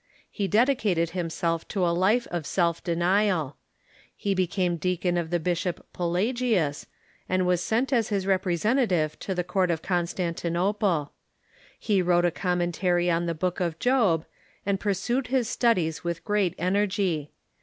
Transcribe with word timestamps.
He 0.31 0.47
dedicated 0.47 1.11
himself 1.11 1.67
to 1.67 1.85
a 1.85 1.93
life 1.95 2.25
of 2.31 2.47
self 2.47 2.83
denial. 2.83 3.57
He 4.15 4.33
became 4.33 4.77
deacon 4.77 5.15
of 5.15 5.29
the 5.29 5.39
bishop 5.39 5.85
Pelagius, 5.93 6.87
and 7.29 7.45
was 7.45 7.61
sent 7.61 7.93
as 7.93 8.09
his 8.09 8.25
representative 8.25 9.19
to 9.19 9.35
the 9.35 9.43
court 9.43 9.69
of 9.69 9.83
Constantinople. 9.83 11.11
He 11.79 12.01
wrote 12.01 12.25
a 12.25 12.31
commentary 12.31 13.11
on 13.11 13.27
the 13.27 13.35
Book 13.35 13.59
of 13.59 13.77
Job, 13.77 14.25
and 14.65 14.79
pursued 14.79 15.27
his 15.27 15.47
studies 15.47 16.03
with 16.03 16.25
great 16.25 16.55
energy. 16.57 17.29